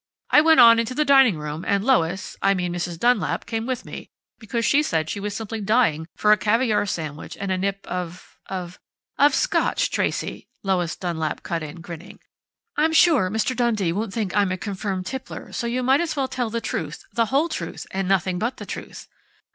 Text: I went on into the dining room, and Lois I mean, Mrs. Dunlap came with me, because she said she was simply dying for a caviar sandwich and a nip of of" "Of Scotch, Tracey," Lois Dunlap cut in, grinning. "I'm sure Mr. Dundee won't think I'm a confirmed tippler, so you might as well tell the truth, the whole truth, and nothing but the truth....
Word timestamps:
I 0.31 0.41
went 0.41 0.59
on 0.59 0.79
into 0.79 0.95
the 0.95 1.05
dining 1.05 1.37
room, 1.37 1.63
and 1.67 1.85
Lois 1.85 2.35
I 2.41 2.55
mean, 2.55 2.73
Mrs. 2.73 2.97
Dunlap 2.97 3.45
came 3.45 3.67
with 3.67 3.85
me, 3.85 4.07
because 4.39 4.65
she 4.65 4.81
said 4.81 5.11
she 5.11 5.19
was 5.19 5.35
simply 5.35 5.61
dying 5.61 6.07
for 6.15 6.31
a 6.31 6.37
caviar 6.37 6.87
sandwich 6.87 7.37
and 7.39 7.51
a 7.51 7.57
nip 7.59 7.85
of 7.85 8.39
of" 8.47 8.79
"Of 9.23 9.35
Scotch, 9.35 9.91
Tracey," 9.91 10.47
Lois 10.63 10.95
Dunlap 10.95 11.43
cut 11.43 11.61
in, 11.61 11.81
grinning. 11.81 12.19
"I'm 12.75 12.93
sure 12.93 13.29
Mr. 13.29 13.55
Dundee 13.55 13.93
won't 13.93 14.11
think 14.11 14.35
I'm 14.35 14.51
a 14.51 14.57
confirmed 14.57 15.05
tippler, 15.05 15.53
so 15.53 15.67
you 15.67 15.83
might 15.83 16.01
as 16.01 16.15
well 16.15 16.27
tell 16.27 16.49
the 16.49 16.61
truth, 16.61 17.05
the 17.13 17.27
whole 17.27 17.47
truth, 17.47 17.85
and 17.91 18.07
nothing 18.07 18.39
but 18.39 18.57
the 18.57 18.65
truth.... 18.65 19.07